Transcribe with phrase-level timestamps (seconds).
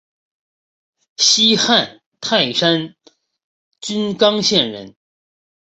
[1.17, 2.95] 西汉泰山
[3.81, 4.95] 郡刚县人。